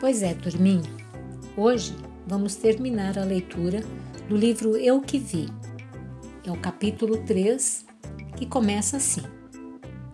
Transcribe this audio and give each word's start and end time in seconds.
Pois 0.00 0.22
é, 0.22 0.32
turminha. 0.32 0.90
Hoje 1.54 1.94
vamos 2.26 2.54
terminar 2.54 3.18
a 3.18 3.24
leitura 3.24 3.84
do 4.26 4.34
livro 4.34 4.74
Eu 4.74 5.02
que 5.02 5.18
Vi. 5.18 5.46
É 6.42 6.50
o 6.50 6.56
capítulo 6.56 7.18
3, 7.18 7.84
que 8.34 8.46
começa 8.46 8.96
assim: 8.96 9.20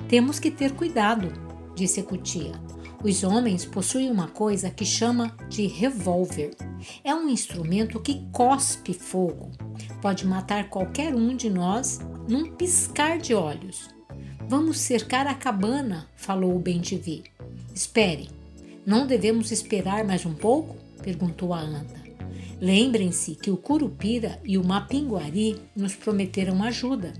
Temos 0.08 0.40
que 0.40 0.50
ter 0.50 0.72
cuidado, 0.72 1.32
disse 1.76 2.02
Cutia. 2.02 2.60
Os 3.04 3.22
homens 3.22 3.64
possuem 3.64 4.10
uma 4.10 4.26
coisa 4.26 4.70
que 4.70 4.84
chama 4.84 5.36
de 5.48 5.68
revólver. 5.68 6.56
É 7.04 7.14
um 7.14 7.28
instrumento 7.28 8.00
que 8.00 8.26
cospe 8.32 8.92
fogo. 8.92 9.52
Pode 10.02 10.26
matar 10.26 10.68
qualquer 10.68 11.14
um 11.14 11.36
de 11.36 11.48
nós 11.48 12.00
num 12.28 12.50
piscar 12.56 13.18
de 13.18 13.34
olhos. 13.34 13.88
Vamos 14.48 14.80
cercar 14.80 15.28
a 15.28 15.34
cabana, 15.34 16.08
falou 16.16 16.56
o 16.56 16.60
Bentivi. 16.60 17.22
Espere, 17.72 18.35
não 18.86 19.04
devemos 19.04 19.50
esperar 19.50 20.04
mais 20.04 20.24
um 20.24 20.32
pouco? 20.32 20.76
perguntou 21.02 21.52
a 21.52 21.60
anta. 21.60 22.06
Lembrem-se 22.60 23.34
que 23.34 23.50
o 23.50 23.56
Curupira 23.56 24.40
e 24.44 24.56
o 24.56 24.64
Mapinguari 24.64 25.60
nos 25.74 25.94
prometeram 25.96 26.62
ajuda. 26.62 27.12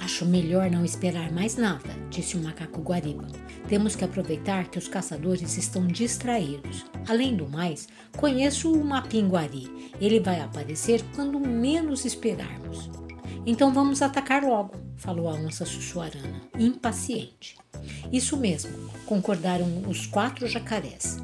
Acho 0.00 0.24
melhor 0.24 0.70
não 0.70 0.84
esperar 0.84 1.30
mais 1.30 1.56
nada, 1.56 1.90
disse 2.14 2.36
o 2.36 2.42
macaco 2.42 2.80
Guariba. 2.80 3.26
Temos 3.68 3.96
que 3.96 4.04
aproveitar 4.04 4.68
que 4.68 4.78
os 4.78 4.86
caçadores 4.86 5.56
estão 5.58 5.86
distraídos. 5.86 6.84
Além 7.08 7.36
do 7.36 7.48
mais, 7.48 7.88
conheço 8.16 8.72
o 8.72 8.84
Mapinguari. 8.84 9.90
Ele 10.00 10.20
vai 10.20 10.40
aparecer 10.40 11.02
quando 11.14 11.40
menos 11.40 12.04
esperarmos. 12.04 12.88
Então 13.44 13.74
vamos 13.74 14.00
atacar 14.00 14.44
logo, 14.44 14.74
falou 14.96 15.28
a 15.28 15.34
onça 15.34 15.66
sussuarana, 15.66 16.40
impaciente. 16.58 17.56
Isso 18.12 18.36
mesmo, 18.36 18.70
concordaram 19.04 19.82
os 19.88 20.06
quatro 20.06 20.46
jacarés. 20.46 21.18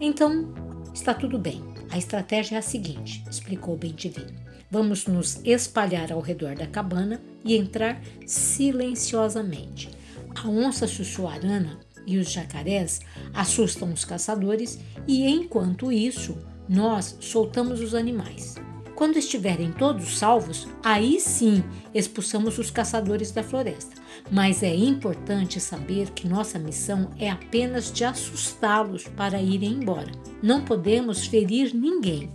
Então, 0.00 0.54
está 0.94 1.12
tudo 1.12 1.38
bem. 1.38 1.62
A 1.90 1.98
estratégia 1.98 2.56
é 2.56 2.58
a 2.58 2.62
seguinte, 2.62 3.24
explicou 3.30 3.76
Bentivi. 3.76 4.24
Vamos 4.70 5.06
nos 5.06 5.40
espalhar 5.44 6.10
ao 6.10 6.20
redor 6.20 6.54
da 6.54 6.66
cabana 6.66 7.20
e 7.44 7.56
entrar 7.56 8.00
silenciosamente. 8.26 9.95
A 10.44 10.48
onça 10.48 10.86
sussuarana 10.86 11.80
e 12.06 12.18
os 12.18 12.30
jacarés 12.30 13.00
assustam 13.32 13.92
os 13.92 14.04
caçadores 14.04 14.78
e, 15.08 15.26
enquanto 15.26 15.90
isso, 15.90 16.36
nós 16.68 17.16
soltamos 17.20 17.80
os 17.80 17.94
animais. 17.94 18.54
Quando 18.94 19.18
estiverem 19.18 19.72
todos 19.72 20.18
salvos, 20.18 20.68
aí 20.82 21.20
sim 21.20 21.64
expulsamos 21.94 22.58
os 22.58 22.70
caçadores 22.70 23.30
da 23.30 23.42
floresta. 23.42 23.94
Mas 24.30 24.62
é 24.62 24.74
importante 24.74 25.60
saber 25.60 26.10
que 26.10 26.28
nossa 26.28 26.58
missão 26.58 27.10
é 27.18 27.30
apenas 27.30 27.92
de 27.92 28.04
assustá-los 28.04 29.04
para 29.04 29.40
irem 29.40 29.72
embora. 29.74 30.10
Não 30.42 30.64
podemos 30.64 31.26
ferir 31.26 31.74
ninguém. 31.74 32.30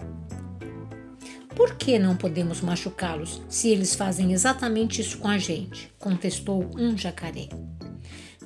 Por 1.55 1.75
que 1.75 1.99
não 1.99 2.15
podemos 2.15 2.61
machucá-los 2.61 3.41
se 3.49 3.69
eles 3.69 3.95
fazem 3.95 4.31
exatamente 4.31 5.01
isso 5.01 5.17
com 5.17 5.27
a 5.27 5.37
gente? 5.37 5.91
contestou 5.99 6.69
um 6.77 6.97
jacaré. 6.97 7.49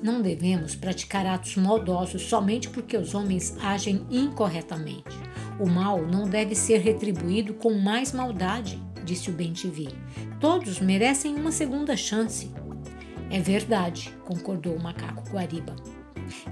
Não 0.02 0.20
devemos 0.20 0.74
praticar 0.74 1.26
atos 1.26 1.56
maldosos 1.56 2.22
somente 2.22 2.68
porque 2.68 2.96
os 2.96 3.14
homens 3.14 3.56
agem 3.60 4.06
incorretamente. 4.10 5.16
O 5.58 5.66
mal 5.66 6.06
não 6.06 6.28
deve 6.28 6.54
ser 6.54 6.78
retribuído 6.78 7.54
com 7.54 7.72
mais 7.74 8.12
maldade, 8.12 8.80
disse 9.04 9.30
o 9.30 9.32
Bentivi. 9.32 9.88
Todos 10.38 10.80
merecem 10.80 11.34
uma 11.34 11.50
segunda 11.50 11.96
chance. 11.96 12.50
É 13.30 13.40
verdade, 13.40 14.12
concordou 14.24 14.76
o 14.76 14.82
macaco 14.82 15.28
Guariba. 15.30 15.74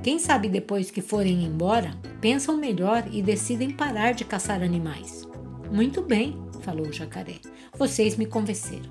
Quem 0.02 0.18
sabe 0.18 0.48
depois 0.48 0.90
que 0.90 1.02
forem 1.02 1.44
embora, 1.44 1.94
pensam 2.20 2.56
melhor 2.56 3.04
e 3.12 3.20
decidem 3.22 3.70
parar 3.70 4.12
de 4.12 4.24
caçar 4.24 4.62
animais. 4.62 5.28
Muito 5.70 6.00
bem, 6.02 6.38
falou 6.60 6.86
o 6.86 6.92
jacaré. 6.92 7.36
Vocês 7.76 8.16
me 8.16 8.24
convenceram. 8.24 8.90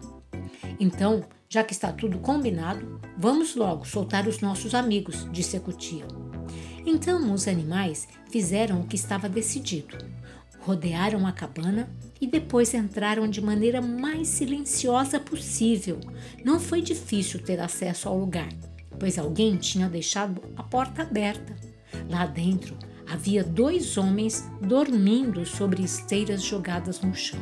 Então, 0.79 1.23
já 1.53 1.63
que 1.63 1.71
está 1.71 1.91
tudo 1.91 2.17
combinado, 2.17 2.99
vamos 3.15 3.55
logo 3.55 3.85
soltar 3.85 4.27
os 4.27 4.39
nossos 4.39 4.73
amigos, 4.73 5.27
disse 5.31 5.55
a 5.55 5.59
cutia. 5.59 6.03
Então 6.83 7.31
os 7.31 7.47
animais 7.47 8.07
fizeram 8.31 8.81
o 8.81 8.87
que 8.87 8.95
estava 8.95 9.29
decidido. 9.29 9.95
Rodearam 10.61 11.27
a 11.27 11.31
cabana 11.31 11.95
e 12.19 12.25
depois 12.25 12.73
entraram 12.73 13.27
de 13.27 13.39
maneira 13.39 13.83
mais 13.83 14.29
silenciosa 14.29 15.19
possível. 15.19 15.99
Não 16.43 16.59
foi 16.59 16.81
difícil 16.81 17.39
ter 17.39 17.59
acesso 17.59 18.09
ao 18.09 18.17
lugar, 18.17 18.49
pois 18.99 19.19
alguém 19.19 19.55
tinha 19.55 19.87
deixado 19.87 20.41
a 20.55 20.63
porta 20.63 21.03
aberta. 21.03 21.55
Lá 22.09 22.25
dentro 22.25 22.75
havia 23.07 23.43
dois 23.43 23.95
homens 23.95 24.43
dormindo 24.59 25.45
sobre 25.45 25.83
esteiras 25.83 26.41
jogadas 26.41 26.99
no 27.01 27.13
chão. 27.13 27.39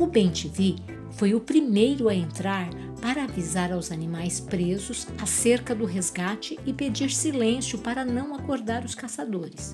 O 0.00 0.06
Bentivi 0.06 0.76
foi 1.12 1.34
o 1.34 1.40
primeiro 1.40 2.08
a 2.08 2.14
entrar 2.14 2.68
para 3.00 3.24
avisar 3.24 3.72
aos 3.72 3.90
animais 3.90 4.40
presos 4.40 5.06
acerca 5.20 5.74
do 5.74 5.84
resgate 5.84 6.58
e 6.66 6.72
pedir 6.72 7.10
silêncio 7.10 7.78
para 7.78 8.04
não 8.04 8.34
acordar 8.34 8.84
os 8.84 8.94
caçadores. 8.94 9.72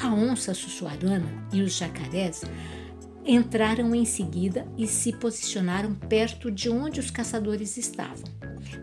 A 0.00 0.12
onça 0.12 0.54
sussuarana 0.54 1.28
e 1.52 1.62
os 1.62 1.76
jacarés 1.76 2.42
entraram 3.24 3.94
em 3.94 4.04
seguida 4.04 4.66
e 4.76 4.86
se 4.86 5.12
posicionaram 5.12 5.94
perto 5.94 6.50
de 6.50 6.68
onde 6.68 7.00
os 7.00 7.10
caçadores 7.10 7.76
estavam, 7.76 8.24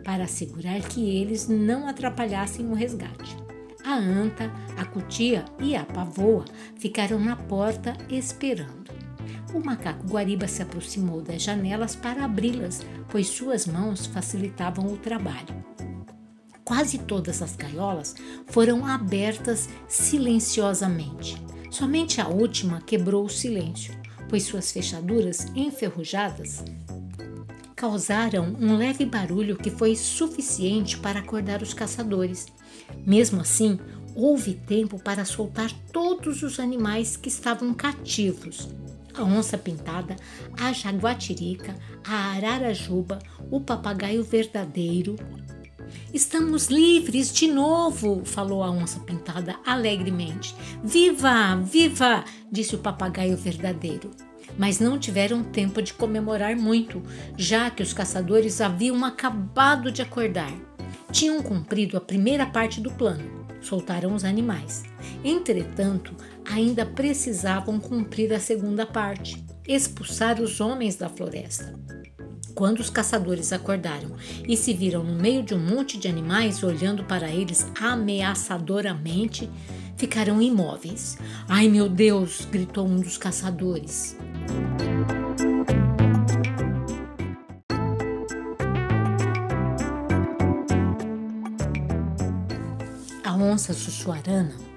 para 0.03 0.23
assegurar 0.23 0.81
que 0.81 1.09
eles 1.09 1.47
não 1.47 1.88
atrapalhassem 1.88 2.66
o 2.68 2.73
resgate. 2.73 3.35
A 3.84 3.95
anta, 3.95 4.51
a 4.78 4.85
cutia 4.85 5.45
e 5.59 5.75
a 5.75 5.84
pavoa 5.84 6.45
ficaram 6.78 7.19
na 7.19 7.35
porta 7.35 7.97
esperando. 8.09 8.88
O 9.54 9.60
macaco 9.60 10.06
Guariba 10.08 10.48
se 10.48 10.62
aproximou 10.62 11.22
das 11.22 11.42
janelas 11.42 11.96
para 11.96 12.24
abri-las, 12.24 12.86
pois 13.10 13.28
suas 13.28 13.66
mãos 13.66 14.06
facilitavam 14.06 14.86
o 14.86 14.98
trabalho. 14.98 15.66
Quase 16.64 17.00
todas 17.00 17.42
as 17.42 17.56
gaiolas 17.56 18.16
foram 18.48 18.86
abertas 18.86 19.68
silenciosamente. 19.88 21.36
Somente 21.72 22.22
a 22.22 22.28
última 22.28 22.80
quebrou 22.82 23.26
o 23.26 23.30
silêncio, 23.30 23.92
pois 24.28 24.44
suas 24.44 24.72
fechaduras 24.72 25.48
enferrujadas 25.56 26.64
causaram 27.76 28.56
um 28.60 28.76
leve 28.76 29.06
barulho 29.06 29.56
que 29.56 29.72
foi 29.72 29.96
suficiente 29.96 30.98
para 30.98 31.22
acordar 31.22 31.64
os 31.64 31.74
caçadores. 31.74 32.46
Mesmo 33.08 33.42
assim, 33.42 33.80
houve 34.14 34.54
tempo 34.54 35.00
para 35.00 35.24
soltar 35.24 35.72
todos 35.92 36.44
os 36.44 36.60
animais 36.60 37.16
que 37.16 37.30
estavam 37.30 37.74
cativos 37.74 38.68
a 39.19 39.24
onça 39.24 39.57
pintada, 39.57 40.16
a 40.59 40.72
jaguatirica, 40.72 41.75
a 42.06 42.31
ararajuba, 42.31 43.19
o 43.52 43.59
papagaio 43.59 44.24
verdadeiro. 44.24 45.16
Estamos 46.13 46.68
livres 46.68 47.34
de 47.34 47.47
novo, 47.47 48.24
falou 48.24 48.63
a 48.63 48.69
onça 48.69 49.00
pintada 49.02 49.57
alegremente. 49.66 50.56
Viva, 50.84 51.56
viva! 51.57 52.24
disse 52.52 52.75
o 52.75 52.80
papagaio 52.80 53.35
verdadeiro. 53.35 54.12
Mas 54.57 54.80
não 54.80 54.97
tiveram 54.97 55.44
tempo 55.44 55.81
de 55.81 55.94
comemorar 55.94 56.56
muito, 56.56 57.01
já 57.38 57.69
que 57.69 57.84
os 57.84 57.94
caçadores 57.94 58.62
haviam 58.62 59.03
acabado 59.03 59.91
de 59.91 60.01
acordar. 60.01 60.51
Tinham 61.12 61.41
cumprido 61.41 61.97
a 61.97 62.01
primeira 62.01 62.46
parte 62.46 62.80
do 62.80 62.91
plano, 62.91 63.46
soltaram 63.62 64.13
os 64.13 64.24
animais. 64.24 64.84
Entretanto, 65.24 66.16
ainda 66.50 66.86
precisavam 66.86 67.80
cumprir 67.80 68.34
a 68.34 68.40
segunda 68.40 68.86
parte, 68.86 69.46
expulsar 69.68 70.42
os 70.42 70.60
homens 70.60 70.96
da 70.96 71.07
floresta. 71.07 71.78
Quando 72.56 72.80
os 72.80 72.90
caçadores 72.90 73.54
acordaram 73.54 74.16
e 74.48 74.57
se 74.57 74.74
viram 74.74 75.04
no 75.04 75.13
meio 75.13 75.44
de 75.44 75.54
um 75.54 75.60
monte 75.60 75.98
de 75.98 76.07
animais 76.07 76.63
olhando 76.63 77.04
para 77.06 77.30
eles 77.30 77.72
ameaçadoramente, 77.80 79.50
ficaram 79.96 80.42
imóveis. 80.42 81.18
Ai 81.48 81.69
meu 81.69 81.88
Deus! 81.88 82.46
gritou 82.52 82.88
um 82.88 83.00
dos 83.00 83.18
caçadores. 83.18 84.18
A 93.24 93.36
onça 93.36 93.74
sussuarana 93.74 94.69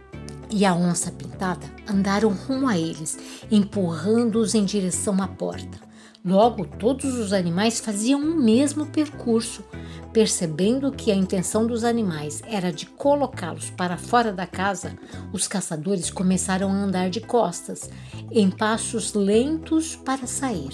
e 0.52 0.64
a 0.64 0.74
onça 0.74 1.10
pintada 1.10 1.66
andaram 1.88 2.30
rumo 2.30 2.68
a 2.68 2.78
eles, 2.78 3.18
empurrando-os 3.50 4.54
em 4.54 4.64
direção 4.64 5.22
à 5.22 5.26
porta. 5.26 5.80
Logo, 6.24 6.64
todos 6.64 7.16
os 7.16 7.32
animais 7.32 7.80
faziam 7.80 8.20
o 8.20 8.40
mesmo 8.40 8.86
percurso. 8.86 9.64
Percebendo 10.12 10.92
que 10.92 11.10
a 11.10 11.16
intenção 11.16 11.66
dos 11.66 11.82
animais 11.82 12.42
era 12.46 12.70
de 12.70 12.86
colocá-los 12.86 13.70
para 13.70 13.96
fora 13.96 14.32
da 14.32 14.46
casa, 14.46 14.96
os 15.32 15.48
caçadores 15.48 16.10
começaram 16.10 16.70
a 16.70 16.76
andar 16.76 17.10
de 17.10 17.20
costas, 17.20 17.90
em 18.30 18.50
passos 18.50 19.14
lentos 19.14 19.96
para 19.96 20.26
sair. 20.26 20.70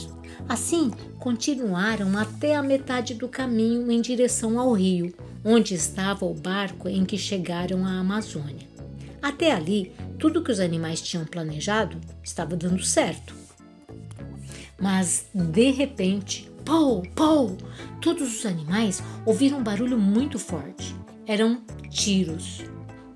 Assim, 0.47 0.91
continuaram 1.19 2.19
até 2.19 2.55
a 2.55 2.63
metade 2.63 3.15
do 3.15 3.29
caminho 3.29 3.91
em 3.91 4.03
direção 4.03 4.59
ao 4.61 4.73
rio, 4.73 5.15
onde 5.43 5.73
estava 5.73 6.27
o 6.27 6.35
barco 6.35 6.89
em 6.89 7.07
que 7.07 7.17
chegaram 7.17 7.87
à 7.87 8.01
Amazônia. 8.01 8.78
Até 9.21 9.53
ali, 9.53 9.93
tudo 10.19 10.43
que 10.43 10.51
os 10.51 10.61
animais 10.61 11.01
tinham 11.01 11.25
planejado 11.25 11.99
estava 12.23 12.57
dando 12.57 12.83
certo. 12.83 13.35
Mas, 14.81 15.27
de 15.35 15.71
repente, 15.71 16.51
pou, 16.65 17.03
pou, 17.15 17.57
todos 18.01 18.39
os 18.39 18.47
animais 18.47 19.03
ouviram 19.27 19.59
um 19.59 19.63
barulho 19.63 19.99
muito 19.99 20.39
forte. 20.39 20.95
Eram 21.27 21.63
tiros. 21.91 22.63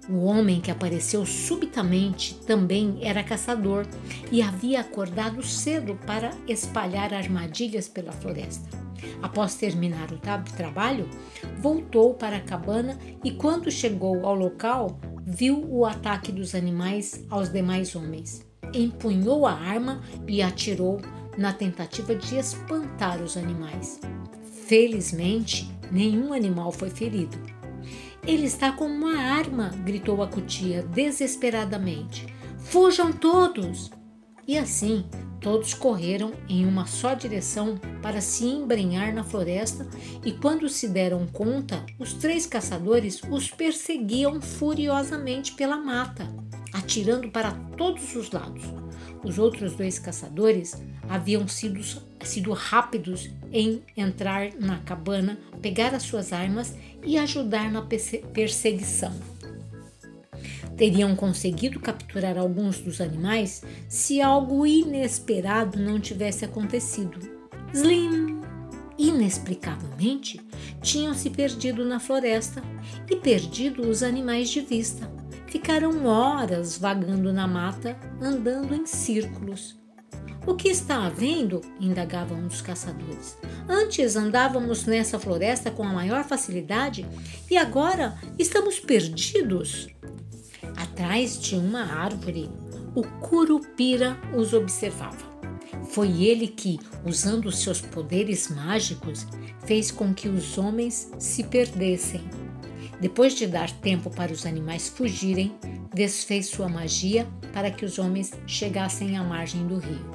O 0.09 0.25
homem 0.25 0.61
que 0.61 0.71
apareceu 0.71 1.25
subitamente 1.25 2.35
também 2.47 2.99
era 3.03 3.23
caçador 3.23 3.87
e 4.33 4.43
havia 4.43 4.81
acordado 4.81 5.43
cedo 5.45 5.97
para 6.05 6.31
espalhar 6.49 7.15
armadilhas 7.15 7.89
pela 7.89 8.11
floresta. 8.11 8.69
Após 9.23 9.55
terminar 9.55 10.11
o 10.13 10.19
trabalho, 10.57 11.09
voltou 11.59 12.15
para 12.15 12.37
a 12.37 12.41
cabana 12.41 12.99
e, 13.23 13.31
quando 13.31 13.71
chegou 13.71 14.27
ao 14.27 14.35
local, 14.35 14.99
viu 15.27 15.65
o 15.69 15.85
ataque 15.85 16.33
dos 16.33 16.55
animais 16.55 17.25
aos 17.31 17.51
demais 17.51 17.95
homens. 17.95 18.45
Empunhou 18.75 19.47
a 19.47 19.53
arma 19.53 20.01
e 20.27 20.43
atirou 20.43 21.01
na 21.37 21.53
tentativa 21.53 22.15
de 22.15 22.37
espantar 22.37 23.23
os 23.23 23.37
animais. 23.37 24.01
Felizmente, 24.67 25.71
nenhum 25.91 26.33
animal 26.33 26.73
foi 26.73 26.91
ferido. 26.91 27.39
Ele 28.27 28.45
está 28.45 28.73
com 28.73 28.87
uma 28.87 29.17
arma, 29.19 29.71
gritou 29.85 30.23
a 30.23 30.29
cutia 30.29 30.83
desesperadamente. 30.83 32.27
Fujam 32.59 33.13
todos! 33.13 33.91
E 34.47 34.57
assim, 34.57 35.05
todos 35.43 35.75
correram 35.75 36.33
em 36.49 36.65
uma 36.65 36.87
só 36.87 37.15
direção 37.15 37.79
para 38.01 38.21
se 38.21 38.47
embrenhar 38.47 39.13
na 39.13 39.25
floresta, 39.25 39.87
e 40.25 40.33
quando 40.33 40.69
se 40.69 40.89
deram 40.89 41.27
conta, 41.27 41.85
os 41.99 42.15
três 42.15 42.47
caçadores 42.47 43.21
os 43.29 43.51
perseguiam 43.51 44.41
furiosamente 44.41 45.53
pela 45.53 45.77
mata, 45.77 46.29
atirando 46.73 47.29
para 47.31 47.51
todos 47.77 48.15
os 48.15 48.31
lados. 48.31 48.63
Os 49.25 49.39
outros 49.39 49.75
dois 49.75 49.99
caçadores 49.99 50.81
haviam 51.09 51.47
sido, 51.47 51.81
sido 52.25 52.53
rápidos 52.53 53.31
em 53.53 53.83
entrar 53.97 54.51
na 54.59 54.79
cabana, 54.79 55.39
pegar 55.61 55.95
as 55.95 56.03
suas 56.03 56.33
armas 56.33 56.75
e 57.05 57.19
ajudar 57.19 57.71
na 57.71 57.83
perseguição. 57.83 59.13
Teriam 60.83 61.15
conseguido 61.15 61.79
capturar 61.79 62.37
alguns 62.37 62.81
dos 62.81 63.01
animais 63.01 63.63
se 63.89 64.21
algo 64.21 64.67
inesperado 64.67 65.79
não 65.79 66.01
tivesse 66.01 66.45
acontecido. 66.45 67.21
Slim! 67.73 68.41
Inexplicavelmente, 68.99 70.41
tinham 70.81 71.15
se 71.15 71.31
perdido 71.31 71.85
na 71.85 72.01
floresta 72.01 72.61
e 73.09 73.15
perdido 73.15 73.89
os 73.89 74.03
animais 74.03 74.51
de 74.51 74.61
vista. 74.61 75.09
Ficaram 75.47 76.05
horas 76.05 76.77
vagando 76.77 77.33
na 77.33 77.47
mata, 77.47 77.97
andando 78.21 78.75
em 78.75 78.85
círculos. 78.85 79.81
O 80.45 80.57
que 80.57 80.67
está 80.67 81.07
havendo? 81.07 81.61
indagava 81.79 82.35
um 82.35 82.49
dos 82.49 82.61
caçadores. 82.61 83.39
Antes 83.69 84.17
andávamos 84.17 84.85
nessa 84.85 85.17
floresta 85.17 85.71
com 85.71 85.85
a 85.85 85.93
maior 85.93 86.25
facilidade 86.25 87.07
e 87.49 87.57
agora 87.57 88.19
estamos 88.37 88.81
perdidos. 88.81 89.87
Atrás 91.03 91.37
de 91.37 91.57
uma 91.57 91.83
árvore, 91.83 92.49
o 92.95 93.03
curupira 93.03 94.17
os 94.37 94.53
observava. 94.53 95.19
Foi 95.91 96.23
ele 96.23 96.47
que, 96.47 96.79
usando 97.05 97.51
seus 97.51 97.81
poderes 97.81 98.49
mágicos, 98.49 99.27
fez 99.67 99.91
com 99.91 100.15
que 100.15 100.29
os 100.29 100.57
homens 100.57 101.11
se 101.19 101.43
perdessem. 101.43 102.23
Depois 103.01 103.35
de 103.35 103.49
dar 103.49 103.69
tempo 103.69 104.11
para 104.11 104.33
os 104.33 104.47
animais 104.47 104.89
fugirem, 104.89 105.53
desfez 105.93 106.47
sua 106.47 106.69
magia 106.69 107.27
para 107.53 107.73
que 107.73 107.85
os 107.85 107.99
homens 107.99 108.31
chegassem 108.47 109.19
à 109.19 109.25
margem 109.25 109.67
do 109.67 109.79
rio. 109.79 110.09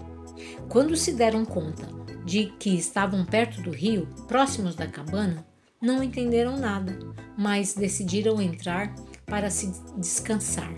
Quando 0.69 0.95
se 0.95 1.12
deram 1.12 1.44
conta 1.44 1.86
de 2.24 2.45
que 2.57 2.78
estavam 2.78 3.25
perto 3.25 3.62
do 3.62 3.72
rio, 3.72 4.07
próximos 4.25 4.74
da 4.74 4.88
cabana, 4.88 5.45
não 5.81 6.01
entenderam 6.01 6.57
nada, 6.57 6.98
mas 7.38 7.74
decidiram 7.74 8.42
entrar 8.42 8.95
para 9.29 9.50
se 9.50 9.71
descansar. 9.97 10.74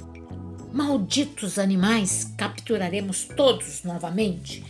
Malditos 0.73 1.59
animais, 1.59 2.33
capturaremos 2.35 3.23
todos 3.23 3.83
novamente. 3.83 4.65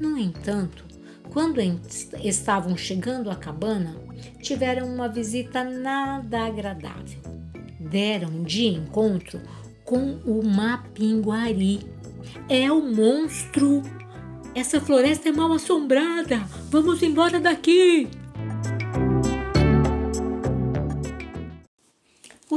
No 0.00 0.18
entanto, 0.18 0.84
quando 1.30 1.60
estavam 2.22 2.76
chegando 2.76 3.30
à 3.30 3.36
cabana, 3.36 3.96
tiveram 4.42 4.92
uma 4.92 5.08
visita 5.08 5.62
nada 5.62 6.46
agradável. 6.46 7.20
Deram 7.78 8.42
de 8.42 8.66
encontro 8.66 9.40
com 9.84 10.16
o 10.26 10.44
Mapinguari. 10.44 11.80
É 12.48 12.70
o 12.72 12.80
monstro 12.80 13.82
essa 14.54 14.80
floresta 14.80 15.28
é 15.28 15.32
mal 15.32 15.52
assombrada. 15.52 16.38
Vamos 16.70 17.02
embora 17.02 17.40
daqui. 17.40 18.08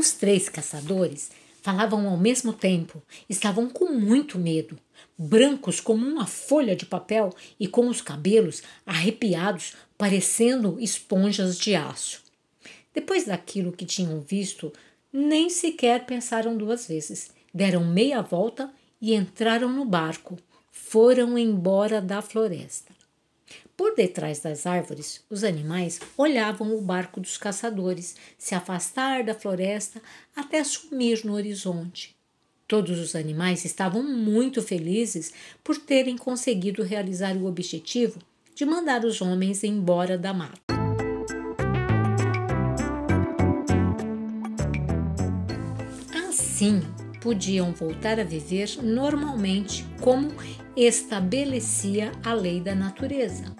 Os 0.08 0.14
três 0.14 0.48
caçadores 0.48 1.32
falavam 1.62 2.08
ao 2.08 2.16
mesmo 2.16 2.54
tempo. 2.54 3.04
Estavam 3.28 3.70
com 3.70 3.92
muito 3.92 4.40
medo, 4.40 4.80
brancos 5.18 5.82
como 5.82 6.08
uma 6.08 6.26
folha 6.26 6.78
de 6.78 6.86
papel 6.86 7.36
e 7.60 7.68
com 7.68 7.90
os 7.90 8.00
cabelos 8.00 8.64
arrepiados, 8.86 9.74
parecendo 9.98 10.80
esponjas 10.80 11.58
de 11.58 11.76
aço. 11.76 12.24
Depois 12.94 13.26
daquilo 13.26 13.74
que 13.74 13.84
tinham 13.86 14.22
visto, 14.22 14.72
nem 15.12 15.50
sequer 15.50 16.06
pensaram 16.06 16.56
duas 16.56 16.88
vezes. 16.88 17.32
Deram 17.54 17.84
meia 17.84 18.22
volta 18.22 18.72
e 19.02 19.14
entraram 19.14 19.68
no 19.68 19.84
barco 19.84 20.38
foram 20.72 21.38
embora 21.38 22.00
da 22.00 22.22
floresta. 22.22 22.97
Por 23.78 23.94
detrás 23.94 24.40
das 24.40 24.66
árvores, 24.66 25.24
os 25.30 25.44
animais 25.44 26.00
olhavam 26.18 26.76
o 26.76 26.82
barco 26.82 27.20
dos 27.20 27.38
caçadores 27.38 28.16
se 28.36 28.56
afastar 28.56 29.24
da 29.24 29.36
floresta 29.36 30.02
até 30.36 30.64
sumir 30.64 31.24
no 31.24 31.34
horizonte. 31.34 32.16
Todos 32.68 33.00
os 33.00 33.16
animais 33.16 33.66
estavam 33.66 34.02
muito 34.02 34.64
felizes 34.64 35.32
por 35.64 35.78
terem 35.78 36.18
conseguido 36.18 36.82
realizar 36.82 37.38
o 37.38 37.46
objetivo 37.46 38.18
de 38.56 38.66
mandar 38.66 39.06
os 39.06 39.22
homens 39.22 39.64
embora 39.64 40.18
da 40.18 40.34
mata. 40.34 40.60
Assim, 46.28 46.82
podiam 47.22 47.72
voltar 47.74 48.20
a 48.20 48.24
viver 48.24 48.70
normalmente 48.82 49.86
como 50.02 50.30
estabelecia 50.76 52.12
a 52.24 52.34
lei 52.34 52.60
da 52.60 52.74
natureza, 52.74 53.56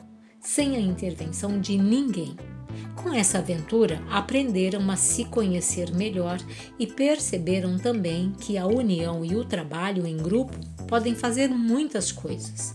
sem 0.48 0.78
a 0.78 0.80
intervenção 0.80 1.60
de 1.60 1.78
ninguém. 1.78 2.34
Com 2.96 3.14
essa 3.14 3.40
aventura, 3.40 4.02
aprenderam 4.10 4.90
a 4.90 4.96
se 4.96 5.26
conhecer 5.26 5.94
melhor 5.94 6.40
e 6.80 6.88
perceberam 6.88 7.78
também 7.78 8.32
que 8.40 8.58
a 8.58 8.66
união 8.66 9.26
e 9.26 9.36
o 9.36 9.44
trabalho 9.44 10.08
em 10.08 10.16
grupo 10.16 10.58
podem 10.88 11.14
fazer 11.14 11.50
muitas 11.50 12.14
coisas. 12.14 12.72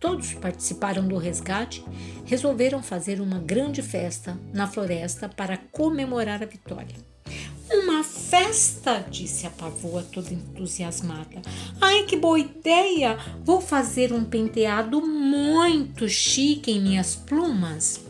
Todos 0.00 0.32
participaram 0.32 1.06
do 1.06 1.18
resgate, 1.18 1.84
resolveram 2.24 2.82
fazer 2.82 3.20
uma 3.20 3.38
grande 3.38 3.82
festa 3.82 4.40
na 4.52 4.66
floresta 4.66 5.28
para 5.28 5.58
comemorar 5.58 6.42
a 6.42 6.46
vitória. 6.46 7.13
Uma 7.70 8.04
festa, 8.04 9.04
disse 9.10 9.46
a 9.46 9.50
pavoa 9.50 10.02
toda 10.02 10.32
entusiasmada. 10.32 11.40
Ai, 11.80 12.04
que 12.04 12.16
boa 12.16 12.38
ideia! 12.38 13.18
Vou 13.42 13.60
fazer 13.60 14.12
um 14.12 14.24
penteado 14.24 15.00
muito 15.00 16.08
chique 16.08 16.70
em 16.70 16.80
minhas 16.80 17.16
plumas. 17.16 18.00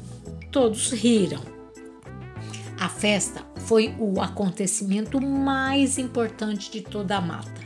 Todos 0.51 0.91
riram. 0.91 1.43
A 2.79 2.89
festa 2.89 3.47
foi 3.67 3.95
o 3.99 4.21
acontecimento 4.21 5.21
mais 5.21 5.99
importante 5.99 6.71
de 6.71 6.83
toda 6.83 7.17
a 7.17 7.21
mata. 7.21 7.63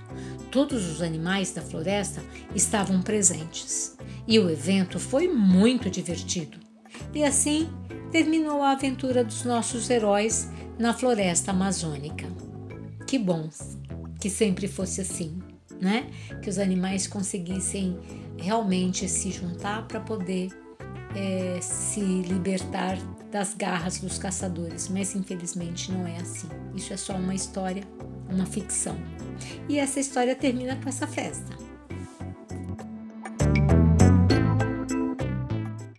Todos 0.50 0.86
os 0.86 1.02
animais 1.02 1.52
da 1.52 1.62
floresta 1.62 2.22
estavam 2.54 3.02
presentes 3.02 3.96
e 4.26 4.38
o 4.38 4.48
evento 4.50 4.98
foi 4.98 5.28
muito 5.28 5.90
divertido. 5.90 6.58
E 7.14 7.24
assim 7.24 7.68
terminou 8.10 8.62
a 8.62 8.72
aventura 8.72 9.24
dos 9.24 9.44
nossos 9.44 9.90
heróis 9.90 10.48
na 10.78 10.94
floresta 10.94 11.50
amazônica. 11.50 12.26
Que 13.06 13.18
bom 13.18 13.48
que 14.20 14.28
sempre 14.30 14.68
fosse 14.68 15.00
assim, 15.00 15.38
né? 15.80 16.10
Que 16.42 16.50
os 16.50 16.58
animais 16.58 17.06
conseguissem 17.06 17.98
realmente 18.36 19.08
se 19.08 19.30
juntar 19.30 19.86
para 19.88 20.00
poder 20.00 20.50
é, 21.14 21.58
se 21.60 22.00
libertar 22.00 22.98
das 23.30 23.54
garras 23.54 23.98
dos 23.98 24.18
caçadores, 24.18 24.88
mas 24.88 25.14
infelizmente 25.14 25.92
não 25.92 26.06
é 26.06 26.16
assim. 26.16 26.48
Isso 26.74 26.92
é 26.92 26.96
só 26.96 27.14
uma 27.14 27.34
história, 27.34 27.84
uma 28.30 28.46
ficção. 28.46 28.96
E 29.68 29.78
essa 29.78 30.00
história 30.00 30.34
termina 30.34 30.76
com 30.76 30.88
essa 30.88 31.06
festa. 31.06 31.67